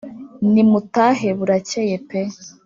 [0.51, 2.21] Ni mutahe burakeye pe;